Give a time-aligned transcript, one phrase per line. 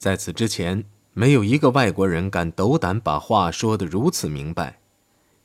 [0.00, 4.80] 在此之前，没有一个外国人敢斗胆把话说得如此明白，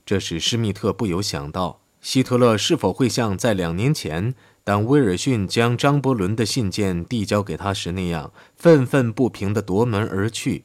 [0.06, 4.34] 这使施密特不由想到，希特勒是否会像在两年前，
[4.64, 10.64] 当威尔逊将张伯伦的信件递交给他时那样，愤愤不平地夺门而去。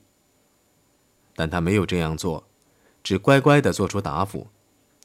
[1.35, 2.45] 但他没有这样做，
[3.03, 4.47] 只乖乖地做出答复。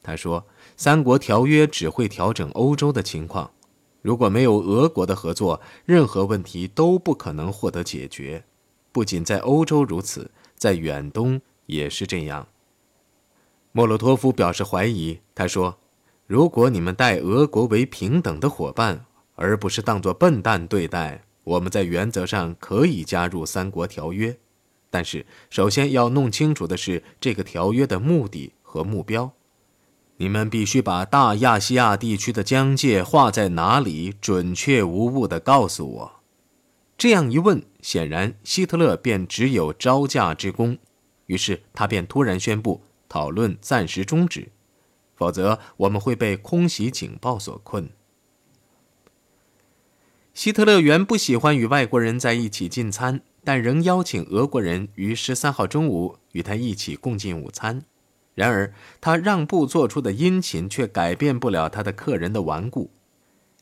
[0.03, 0.45] 他说
[0.77, 3.49] ：“三国条约只会调整欧洲的情况，
[4.03, 8.45] 如果没有俄国的合作，任何问题都不可能获得解决。”
[8.95, 12.47] 不仅在欧洲如此，在远东也是这样。
[13.73, 15.79] 莫洛托夫表示怀疑，他说
[16.27, 24.37] ：“如果你们待俄国为平等的伙伴，而不是当作笨蛋对待，我们在原则上可以加入三国条约。
[24.89, 29.33] 但是，首先要弄清楚的是这个条约的目的和目标。
[30.15, 36.11] 你们必须把大亚细亚地区的疆界划在哪里，准确无误地告诉我。”
[36.97, 40.79] 这样一问，显然希特勒便只有招架之功，
[41.27, 44.47] 于是他便突然宣布讨论暂时终止，
[45.13, 47.87] 否则我们会被空袭警报所困。
[50.33, 57.83] 希特勒原不喜欢与外国人在一起进餐，但仍邀请俄国人于十三号中午与他一起共进午餐。
[58.33, 62.89] 然而，他让步做出的殷勤却改变不了他的客人的顽固。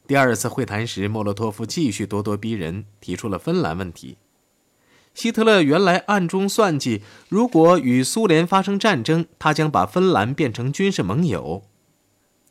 [0.05, 4.17] 第二次会谈时，莫洛托夫继续咄咄逼人，提出了芬兰问题。
[5.13, 11.63] 希特勒原来暗中算计，如果与苏联发生战争，他将把芬兰变成军事盟友。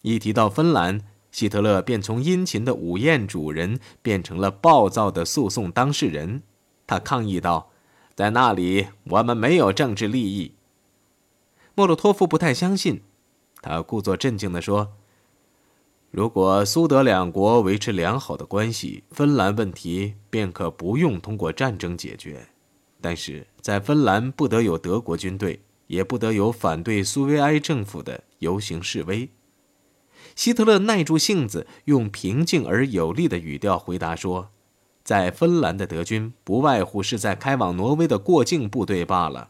[0.00, 6.42] 一提到芬兰，希特勒便从殷勤的午宴主人变成了暴躁的诉讼当事人。
[6.86, 7.70] 他抗议道
[8.14, 10.54] ：“在那里，我们没有政治利益。”
[11.74, 13.02] 莫洛托夫不太相信，
[13.60, 14.94] 他故作镇静地说。
[16.12, 22.48] 如果苏德两国维持良好的关系，芬兰问题便可不用通过战争解决。
[23.00, 29.30] 但是在芬兰不得有德国军队，也不得有反对苏维埃政府的游行示威。
[30.36, 34.50] 希特勒耐住性子，用平静而有力的语调回答说
[35.02, 39.48] ：“在芬兰的德军不外乎是在开往挪威的过境部队罢了。”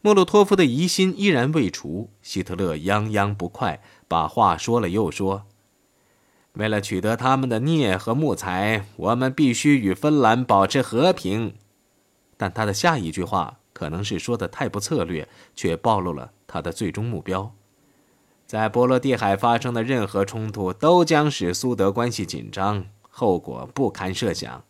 [0.00, 5.46] 莫洛托夫的疑心依然未除，希特勒泱泱不快，把话说了又说
[6.54, 11.54] ：“为了取得他们的镍和木材，我们必须与芬兰保持和平。”
[12.36, 17.52] 但他的下一句话可能是说的太不策略，却暴露了他的最终目标：
[18.46, 24.64] 在波罗的海发生的任何冲突都将使苏德关系紧张，后果不堪设想。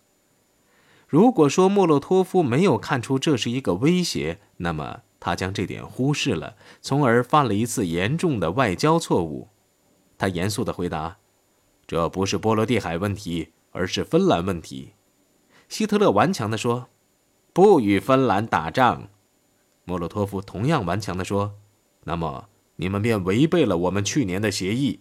[1.07, 5.01] 如果说莫洛托夫没有看出这是一个威胁，那么。
[5.25, 9.49] 他将这点忽视了，从而犯了一次严重的外交错误。
[10.19, 11.17] 他严肃地回答
[11.89, 14.93] ：“这不是波罗的海问题，而是芬兰问题。”
[15.67, 16.89] 希特勒顽强地说
[17.55, 19.09] ：“不与芬兰打仗。”
[19.87, 21.55] 莫洛托夫同样顽强地说
[22.05, 25.01] ：“那么你们便违背了我们去年的协议。”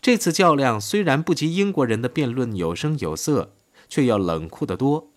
[0.00, 3.56] 这次较量虽然不及英国人的辩论有声有色，
[3.88, 5.10] 却要冷酷得多。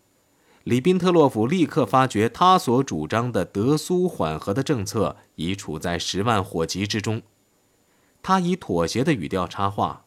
[0.68, 7.22] 里宾特洛甫立刻发觉，他所主张的德苏缓和的政策已处在十万火急之中。
[8.22, 10.04] 他以妥协的语调插话：“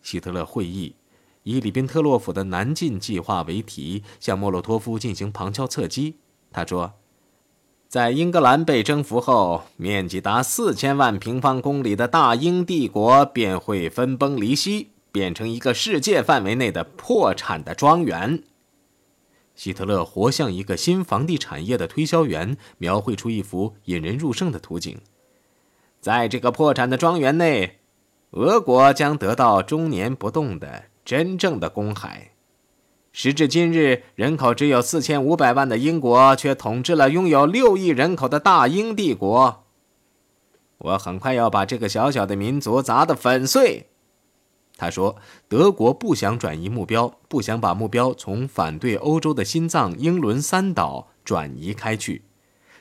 [0.00, 0.94] 希特勒会议
[1.42, 6.18] 以里宾特洛甫的南进计划为题，向莫洛托夫进行旁敲侧击。
[6.52, 6.92] 他说，
[7.88, 18.44] 在英格兰被征服后，面积达四千万平方公里的大英帝国便会分崩离析，变成一个世界范围内的破产的庄园。”
[19.60, 24.98] 希特勒活像一个新房地产业的推销员，描绘出一幅引人入胜的图景。
[26.00, 27.80] 在这个破产的庄园内，
[28.30, 32.30] 俄国将得到终年不动的真正的公海。
[33.12, 39.66] 时至今日，人口只有四千五百万的英国，却统治了拥有六亿人口的大英帝国。
[40.78, 43.89] 我很快要把这个小小的民族砸得粉碎。
[44.80, 52.22] 他说：“德国不想转移目标，不想把目标从反对欧洲的心脏英伦三岛转移开去。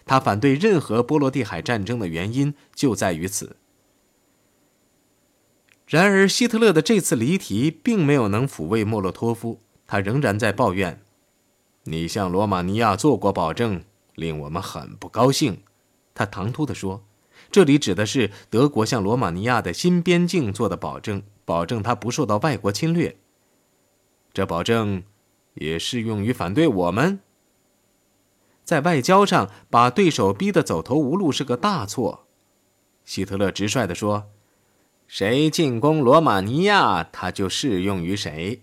[0.06, 3.58] 他反对任何波罗的海战争的原因就在于此。”
[5.88, 11.02] 然而，希特勒的这次离题并没有能抚慰莫洛托夫，他仍然在抱怨
[11.84, 13.84] ：“你向罗马尼亚做过保证，
[14.16, 15.64] 令我们很不高兴。”
[16.16, 17.04] 他唐突地说
[17.52, 23.18] ：“这里指的是德国向罗马尼亚的新边境做的保证。”保证他不受到外国侵略。
[24.32, 25.02] 这保证
[25.56, 27.22] 也适用于反对我们。
[28.64, 32.28] 在外交上把对手逼得走投无路是个大错。
[33.04, 34.30] 希特勒直率地说
[35.08, 38.62] ：“谁进攻罗马尼亚，他就适用于谁。”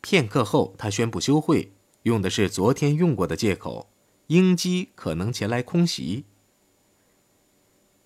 [0.00, 1.72] 片刻后，他宣布休会，
[2.04, 3.90] 用的是昨天用过的借口：
[4.28, 6.26] 英机可能前来空袭。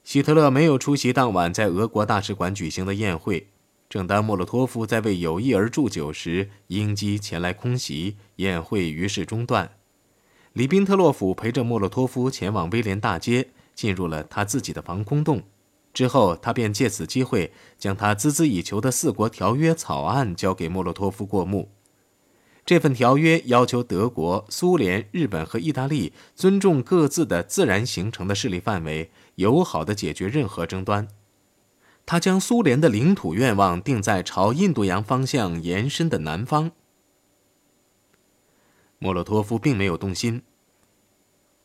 [0.02, 3.48] 希特勒没有出席当晚在俄国大使馆举行的宴会。
[3.94, 9.70] 正当莫洛托夫在为友谊而祝酒时，英机前来空袭，宴会于是中断。
[10.52, 15.44] 里宾特洛甫陪着莫洛托夫前往威廉大街，进入了他自己的防空洞。
[15.92, 21.70] 之后，他便借此机会将他孜孜以求的四国条约草案交给莫洛托夫过目。
[22.66, 31.06] 这份条约要求德国、苏联、日本和意大利尊重各自的自然形成的势力范围，友好地解决任何争端。
[32.06, 36.72] 他将苏联的领土愿望定在朝印度洋方向延伸的南方。
[38.98, 40.42] 莫洛托夫并没有动心。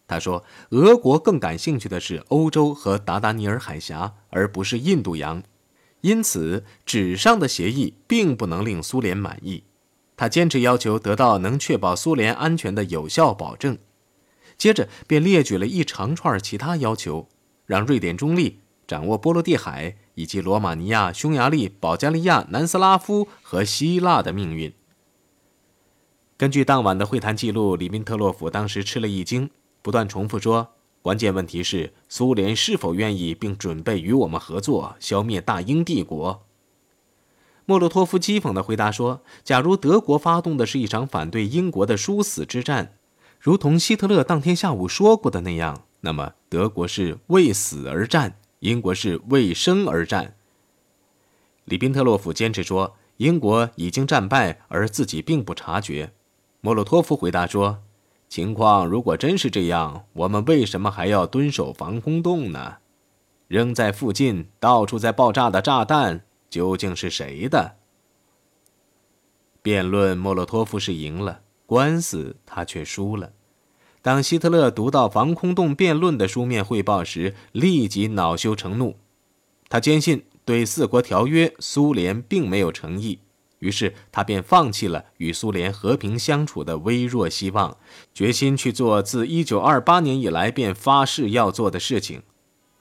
[0.08, 5.44] 他说：“俄国更感兴趣的是欧洲和达达尼尔海峡，而不是印度洋，
[6.02, 9.64] 因此纸上的协议并不能令苏联满意。”
[10.18, 13.78] 他坚持要求得到能确保苏联安全的有效保证。
[14.58, 17.30] 接着便列举了一长串其他要求，
[17.66, 24.74] 让瑞典中立，掌握波罗的海以及罗马尼亚、匈牙利、保加利亚、南斯拉夫和希腊的命运。
[26.36, 29.50] 根据当晚的会谈记录，里宾特洛甫当时吃了一惊。
[29.82, 36.46] 不断重复说：“关键问题是苏联是否愿意并准备与我们合作，消灭大英帝国。”
[37.64, 42.96] 莫洛托夫讥讽地回答说：“假如德国发动的是一场反对英国的殊死之战，
[43.40, 50.36] 如同希特勒当天下午说过的那样，那么德国是为死而战，英国是为生而战。”
[51.66, 56.12] 里宾特洛甫坚持说：“英国已经战败，而自己并不察觉。”
[56.62, 57.82] 莫洛托夫回答说。
[58.28, 62.78] 情况如果真是这样，我们为什么还要蹲守防空洞呢？
[63.48, 67.78] 扔在附近、到处在爆炸的炸弹究竟是谁的？
[69.64, 73.34] 辩论，莫洛托夫是赢了，官司他却输了。
[74.02, 78.98] 当希特勒读到防空洞辩论的书面汇报时，立即恼羞成怒。
[79.68, 83.20] 他坚信对四国条约，苏联并没有诚意。
[83.60, 87.76] 于是他便放弃了与苏联和平相处的微弱希望，
[88.14, 92.24] 决心去做自1928年以来便发誓要做的事情。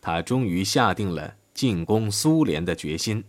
[0.00, 3.24] 他终于下定了进攻苏联的决心。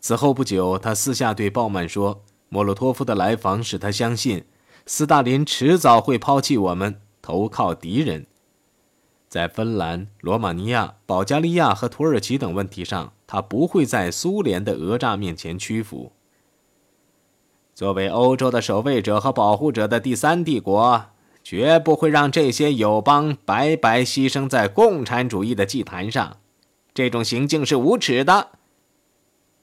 [0.00, 4.44] 此后不久，他私下对鲍曼说：“莫洛托夫的来访使他相信，
[4.88, 8.26] 斯大林迟早会抛弃我们，投靠敌人。
[9.28, 16.12] 在芬兰、罗马尼亚、保加利亚和土耳其等问题上，他不会在苏联的讹诈面前屈服。”
[17.74, 21.06] 作为欧洲的守卫者和保护者的第三帝国，
[21.42, 26.36] 绝不会让这些友邦白白牺牲在共产主义的祭坛上。
[26.94, 28.50] 这种行径是无耻的。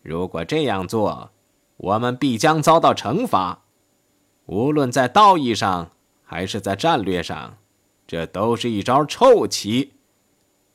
[0.01, 1.31] 如果这样做，
[1.77, 3.62] 我们必将遭到惩罚。
[4.45, 5.91] 无论在道义上
[6.23, 7.57] 还是在战略上，
[8.05, 9.93] 这都是一招臭棋。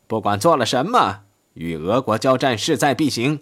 [0.06, 1.24] 不管做了什么，
[1.54, 3.40] 与俄国交战势在必行。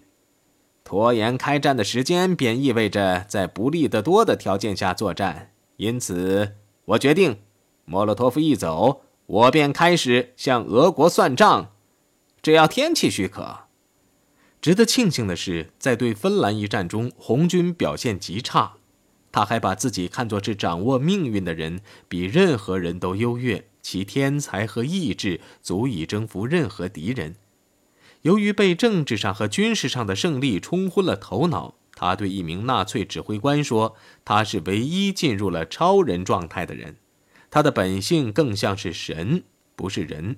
[0.82, 5.52] 拖延开战的时间，便意味着在不利得多的条件下作战。
[5.76, 7.40] 因此，我决定，
[7.84, 11.72] 莫洛托夫一走，我便开始向俄国算账。
[12.40, 13.66] 只要天气许可。
[14.60, 18.75] 值得庆幸的是，在对芬兰一战中，红军表现极差。
[19.36, 27.34] 他还把自己看作是掌握命运的人，比任何人都优越，其天才和意志足以征服任何敌人。
[28.22, 36.96] 由于被政治上和军事上的胜利冲昏了头脑，他对一名纳粹指挥官说：“他是唯一进入了超人状态的人，
[37.50, 39.42] 他的本性更像是神，
[39.74, 40.36] 不是人。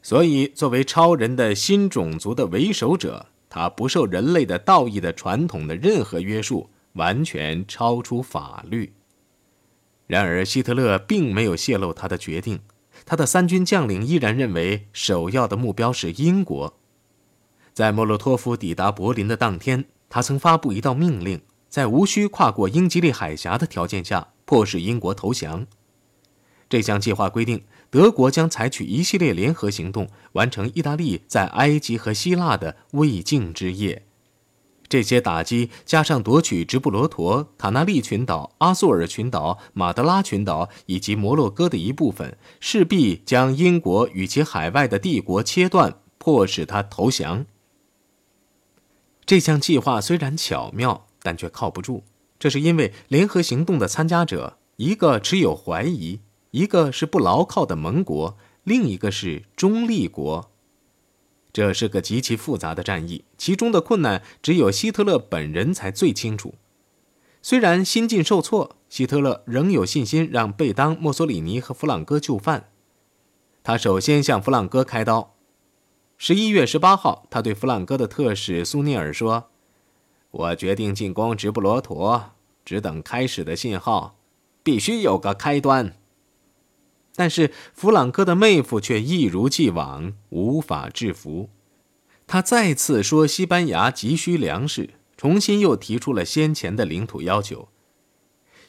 [0.00, 8.94] 所以，作为超人的新种族的为首者，他不受人类的道义的传统的任何约束，完全超出法律。”
[10.06, 12.60] 然而，希特勒并没有泄露他的决定，
[13.06, 16.76] 他的三军将领依然认为首要的目标是英国。
[17.72, 25.66] 在莫洛托夫抵达柏林的当天，他曾发布一道命令，在无需跨过英吉利海峡的条件下，迫使英国投降。
[26.68, 34.04] 这项计划规定，德国将采取一系列联合行动，完成意大利在埃及和希腊的未竟之业。
[34.94, 47.44] 这些打击加上夺取直布罗陀、卡纳利群岛、阿苏尔群岛、马德拉群岛以及摩洛哥的一部分，势必将英国与其海外的帝国切断，迫使他投降。
[49.26, 52.04] 这项计划虽然巧妙，但却靠不住。
[52.38, 56.20] 这是因为联合行动的参加者，一个持有怀疑，
[56.52, 60.52] 一个是不牢靠的盟国，另一个是中立国。
[61.54, 66.56] 这是个极其复杂的战役，其中的困难只有希特勒本人才最清楚。
[67.40, 72.70] 虽然心境受挫，希特勒仍有信心让贝当、墨索里尼和弗朗哥就范。
[73.62, 75.36] 他首先向弗朗哥开刀。
[76.18, 79.50] 十一月十八号，他对弗朗哥的特使苏涅尔说
[80.32, 82.32] ：“我决定进攻直布罗陀，
[82.64, 84.18] 只等开始的信号，
[84.64, 85.96] 必须有个开端。”
[87.16, 91.48] 但是弗朗哥的妹夫却一如既往无法制服。
[92.26, 97.68] 他再次说西班牙急需粮食，重新又提出了先前的领土要求。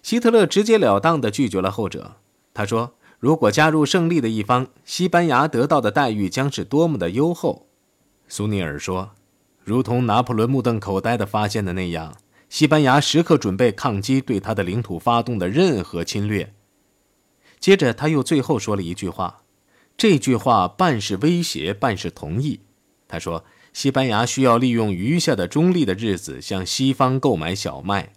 [0.03, 2.17] 希特勒直截了当地拒绝了后者。
[2.53, 7.67] 他说：“如果加入胜利的一方，西班牙得到的待遇将是多么的优厚。”
[8.27, 9.11] 苏尼尔说
[9.63, 12.15] ：“如同拿破仑目瞪口呆地发现的那样，
[12.49, 16.53] 西班牙时刻准备抗击对他的领土发动的任何侵略。”
[17.65, 19.41] 接着他又最后说了一句话，
[19.97, 22.59] 这句话半是威胁，半是同意。
[23.07, 23.43] 他说
[23.73, 28.13] ：“西班牙需要利用余下的中立的日子向西方购买小麦。”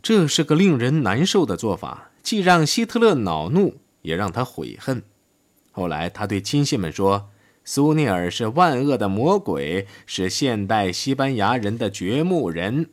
[0.00, 5.02] 这是个令人难受的做法，既让希特勒恼怒，也让他悔恨。
[5.72, 7.30] 后来，他对亲信们说
[7.66, 12.90] ：“苏尼尔是万恶的魔鬼，是现代西班牙人的掘墓人。”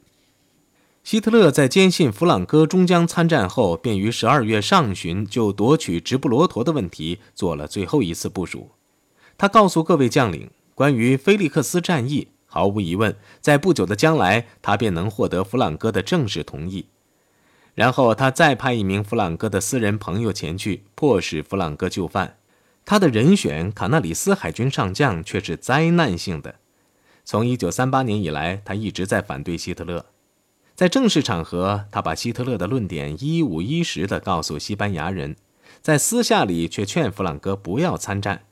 [1.05, 8.71] 希特勒在坚信弗朗哥终将参战后，便于十二月上旬就夺取直布罗陀的问题做了最后一次部署。
[9.37, 16.87] 他告诉各位将领，关于菲利克斯战役，毫无疑问，在不久的将来，他便能获得弗朗哥的正式同意。
[17.75, 22.37] 然后他再派一名弗朗哥的私人朋友前去，迫使弗朗哥就范。
[22.83, 26.55] 他的人选卡纳里斯海军上将却是灾难性的。
[27.23, 30.03] 从1938年以来，他一直在反对希特勒。
[30.75, 35.33] 在正式场合，他把希特勒的论点一五一十地告诉西班牙人；
[35.81, 38.45] 在私下里却劝弗朗哥不要参战，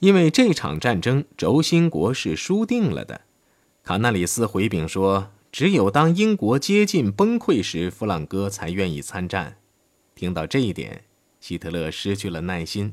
[0.00, 3.22] 因为这场战争轴心国是输定了的。
[3.82, 5.32] 卡纳里斯回禀说。
[5.52, 9.56] 只有当英国接近崩溃时，弗朗哥才愿意参战。
[10.14, 11.02] 听到这一点，
[11.40, 12.92] 希特勒失去了耐心。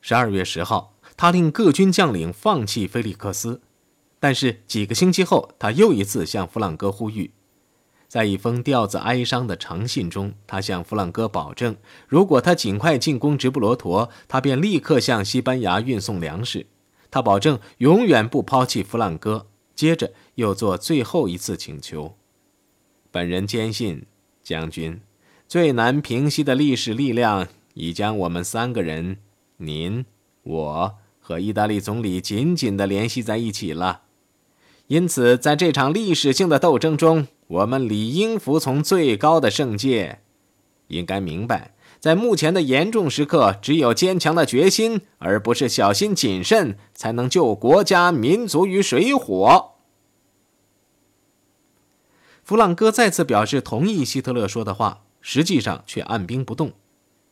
[0.00, 3.60] 十二月十号，他令各军将领放弃菲利克斯，
[4.18, 7.32] 但是几个星期后，他又一次向弗朗哥呼吁。
[8.08, 16.66] 在一封调子哀伤的长信中，他向弗朗哥保证，如果他尽快进攻直布罗陀，他便立刻向西班牙运送粮食。
[17.10, 19.46] 他保证永远不抛弃弗朗哥。
[19.74, 22.16] 接着又做最后一次请求。
[23.10, 24.06] 本人坚信，
[24.42, 25.02] 将军
[25.46, 29.18] 最难平息的历史力量已将我们三个人，
[29.58, 30.06] 您、
[30.44, 34.04] 我和意大利总理紧紧地联系在一起了。
[34.86, 40.20] 因此，在这场历史性的斗争中，我们理应服从最高的圣戒。
[40.88, 49.72] 应该明白，在目前的严重时刻，只有坚强的决心，而不是小心谨慎，才能救国家民族于水火。
[52.44, 56.72] 弗朗哥再次表示同意希特勒说的话，实际上却按兵不动。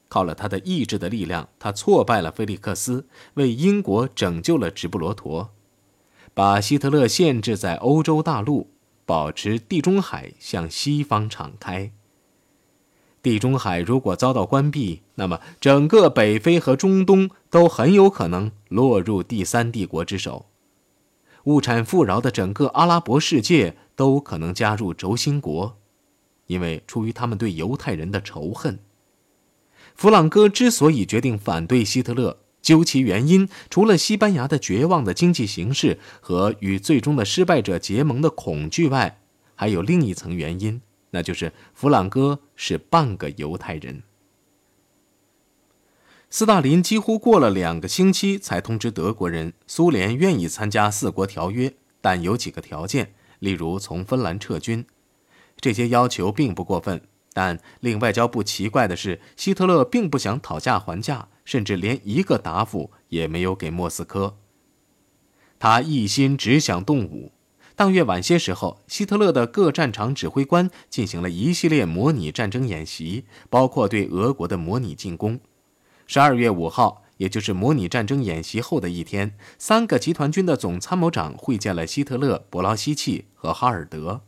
[0.09, 5.50] 靠了他的意志的力量，他挫败了菲利克斯，为英国拯救了直布罗陀，
[6.35, 8.71] 把希特勒限制在欧洲大陆，
[9.07, 11.93] 保持地中海向西方敞开。
[13.23, 20.47] 地中海如果遭到关闭，那么整个北非和中东都很有可能落入第三帝国之手。
[21.45, 25.79] 物产富饶的整个阿拉伯世界都可能加入轴心国，
[26.47, 28.79] 因为出于他们对犹太人的仇恨。
[29.95, 39.21] 弗朗哥之所以决定反对希特勒，究其原因，除了西班牙的绝望的经济形势和与最终的失败者结盟的恐惧外，
[39.54, 40.80] 还有另一层原因，
[41.11, 44.02] 那就是弗朗哥是半个犹太人。
[46.30, 54.87] 斯大林几乎过了两个星期才通知德国人，苏联愿意参加四国条约，但有几个条件，例如从芬兰撤军。
[55.61, 57.02] 这些要求并不过分，
[57.35, 64.37] 但令外交部奇怪的是，希特勒并不想讨价还价，甚至连一个答复也没有给莫斯科。
[65.59, 67.33] 他一心只想动武。
[67.77, 75.41] 当月晚些时候，希特勒的各战场指挥官进行了一系列模拟战争演习，包括对俄国的模拟进攻。
[76.07, 84.21] 十二月五号，也就是模拟战争演习后的一天，三个集团军的总参谋长会见了希特勒、伯劳希奇和哈尔德。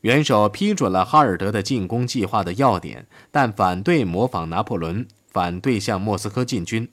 [0.00, 5.06] 元首批准了哈尔德的进攻计划的要点，但反对模仿拿破仑，
[5.36, 6.88] 反对向莫斯科进军。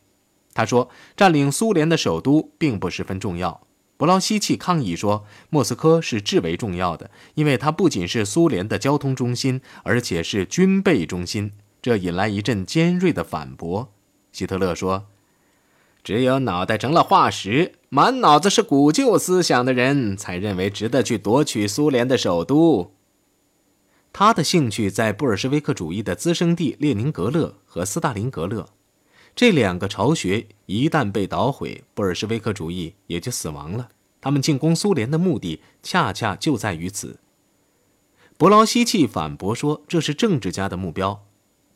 [0.53, 3.65] 他说，占领苏联的首都并不十分重要。
[3.95, 11.53] 伯劳希奇抗议说，莫斯科是至为重要的，因为它不仅是苏联的交通中心，而且是军备中心。
[11.81, 13.93] 这引来一阵尖锐的反驳。
[14.33, 15.05] 希特勒说
[16.03, 22.91] ：“只有脑袋成了化石、满脑子是古旧思想的人，才认为值得去夺取苏联的首都。”
[24.13, 28.69] 他的兴趣在布尔什维克主义的滋生地列宁格勒和斯大林格勒。
[29.35, 33.89] 这两个巢穴一旦被捣毁，布尔什维克主义也就死亡了。
[34.21, 37.19] 他们进攻苏联的目的恰恰就在于此。
[38.37, 41.25] 伯劳希奇反驳说：“这是政治家的目标。”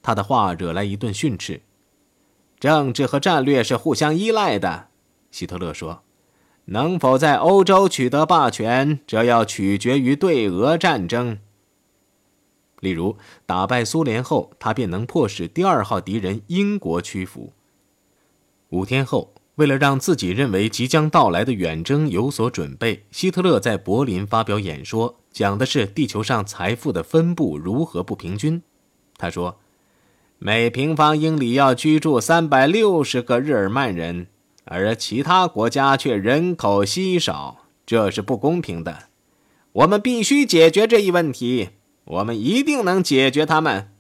[0.04, 1.62] 他的话惹来一顿训斥。
[2.60, 4.90] 政治和战略是互相依赖的，
[5.32, 6.04] 希特勒说
[6.66, 11.40] ：“能否在欧洲取得霸权，这要取决于对俄战争。
[12.80, 17.54] 例如，打败苏联后，他便能迫使第二号敌人英国屈服。
[18.70, 28.62] 五天后。”为了让自己认为即将到来的远征有所准备，希特勒在柏林发表演说，讲的是地球上财富的分布如何不平均。
[29.18, 29.58] 他说
[30.38, 34.28] ：“每平方英里要居住三百六十个日耳曼人，
[34.66, 39.06] 而其他国家却人口稀少，这是不公平的。
[39.72, 41.70] 我们必须解决这一问题，
[42.08, 43.92] 我们一定能解决他们。”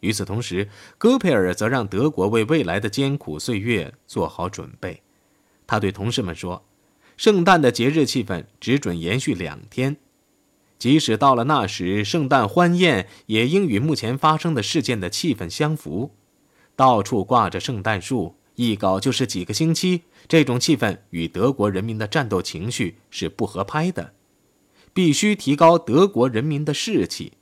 [0.00, 5.02] 与此同时，戈培尔则让德国为未来的艰苦岁月做好准备。
[5.66, 6.64] 他对同事们说
[7.16, 9.96] ：“圣诞的节日气氛只准延续两天，
[10.76, 16.10] 即使到了那时，圣诞欢宴也应与目前发生的事件的气氛相符。
[16.74, 20.02] 到处挂着圣诞树，一搞就是几个星期。
[20.26, 24.12] 这种气氛与德国人民的战斗情绪是不合拍的。
[24.92, 27.32] 必须提高德国人民的士气。”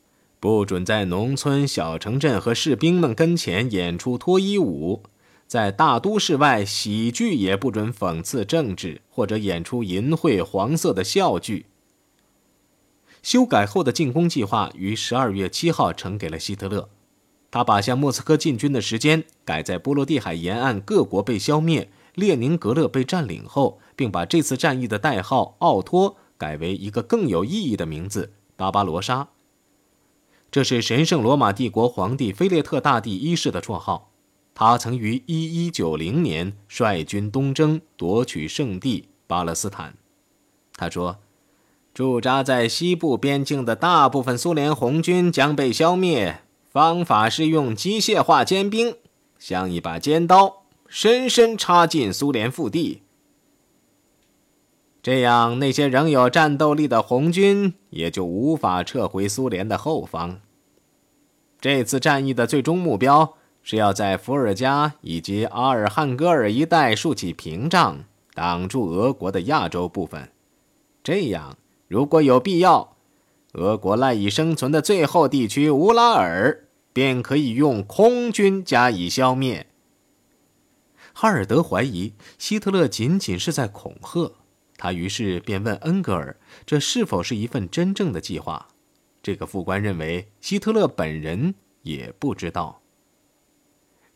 [0.40, 5.02] 不准在农村小城镇和士兵们跟前演出脱衣舞，
[5.46, 11.66] 在大都市外，喜剧也不准讽刺政治或者演出淫秽黄色的笑剧。
[13.22, 16.88] 修改后的进攻计划于十二月七号呈给了希特勒，
[17.50, 29.28] 他把向莫斯科进军的时间改在波罗的海沿岸各国被消灭、列宁格勒被占领后，并把这次战役的代号“奥托”改为一个更有意义的名字——巴巴罗莎。
[30.50, 34.10] 这是神圣罗马帝国皇帝菲列特大帝一世的绰号。
[34.54, 39.94] 他曾于1190年率军东征，夺取圣地巴勒斯坦。
[40.76, 41.18] 他说
[41.92, 48.96] ：“驻扎在西部边境的大部分苏联红军将被消灭，方法是用机械化尖兵，
[49.38, 53.02] 像一把尖刀，深深插进苏联腹地。
[55.02, 60.40] 这样，那些仍有战斗力的红军也就无法撤回苏联的后方。
[61.58, 70.30] 这次战役的最终目标是要在伏尔加以及阿尔汉戈尔一带竖起屏障，挡住俄国的亚洲部分。
[71.02, 71.56] 这样，
[71.88, 72.96] 如果有必要，
[73.54, 79.66] 俄国赖以生存的最后地区乌拉尔便可以用空军加以消灭。
[81.14, 84.32] 哈尔德怀疑希特勒仅仅是在恐吓。
[84.82, 88.68] 他于是便问恩格尔：“这是否是一份真正的计划？”
[89.22, 92.80] 这个副官认为，希特勒本人也不知道。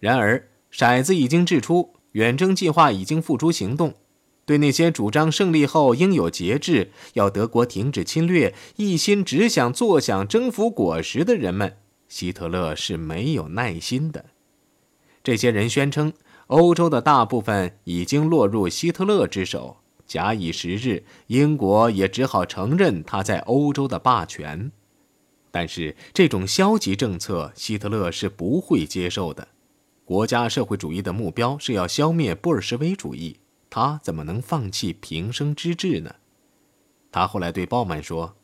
[0.00, 3.92] 然而，骰子已经掷出，远征计划已经付诸行动。
[4.46, 11.76] 对那些主张胜利后应有节制、要德国停止侵略、一心只想坐享征服果实的人们，
[12.08, 14.24] 希特勒是没有耐心的。
[15.22, 16.14] 这些人宣称，
[16.46, 19.76] 欧洲的大部分已经落入希特勒之手。
[20.14, 24.70] 假以时日，英国也只好承认他在欧洲的霸权。
[25.50, 29.48] 但是，这种消极政策，希特勒是不会接受的。
[30.04, 36.14] 国家社会主义的目标是要消灭布尔什维主义，他怎么能放弃平生之志呢？
[37.10, 38.36] 他后来对鲍曼说：“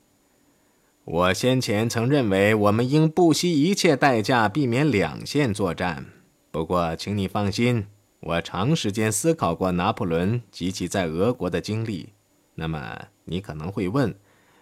[1.06, 6.06] 我先前曾认为，我们应不惜一切代价避免两线作战。
[6.50, 7.86] 不过，请你放心。”
[8.20, 12.10] 我长时间思考过拿破仑及其在俄国的经历。
[12.56, 14.14] 那么，你可能会问：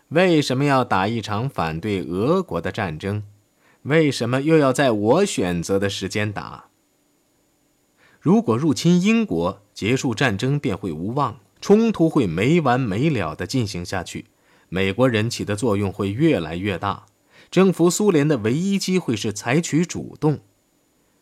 [0.08, 3.24] 为什么要打一场反对俄国的战争？
[3.82, 6.66] 为什么又要在我选择的时间打？
[8.20, 14.26] 如果入侵英国，结束战争便会无望，冲突会没完没了地进行下去。
[14.68, 17.06] 美国人起的作用会越来越大。
[17.50, 20.40] 征服苏联的唯一机会是采取主动。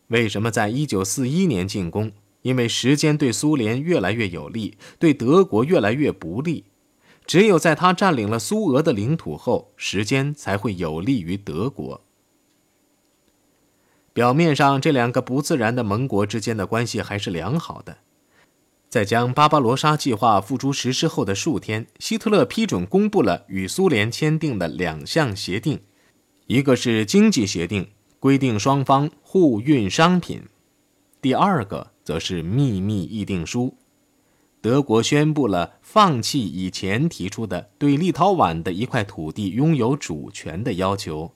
[0.07, 2.11] 为什么在一九四一年进攻？
[2.47, 6.63] 因为时间对苏联越来越有利，对德国越来越不利。
[7.25, 12.05] 只有在他占领了苏俄的领土后，时间才会有利于德国。
[14.13, 17.97] 表面上，这两个不自然的盟国之间的关系还是良好的。
[18.87, 25.81] 在将巴巴罗莎计划付诸实施后的数天，希特勒批准公布了与苏联签订的两项协定，
[26.45, 27.89] 一个是经济协定，
[28.21, 30.43] 规定双方互运商品；
[31.21, 31.91] 第二个。
[32.07, 33.75] 则是秘密议定书，
[34.61, 41.33] 德国宣布了放弃以前提出的对立陶宛的一块土地拥有主权的要求，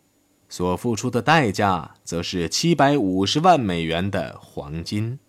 [0.47, 5.19] 所付出的代价则是七百五十万美元的黄金。